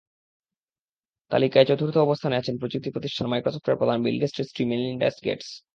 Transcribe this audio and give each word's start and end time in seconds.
তালিকায় 1.31 1.65
চতুর্থ 1.65 1.95
অবস্থানে 1.97 2.35
আছেন 2.37 2.55
প্রযুক্তিপ্রতিষ্ঠান 2.57 3.25
মাইক্রোসফটের 3.31 3.79
প্রধান 3.79 3.97
বিল 4.03 4.17
গেটসের 4.21 4.47
স্ত্রী 4.49 4.63
মেলিন্ডা 4.65 5.07
গেটস। 5.25 5.49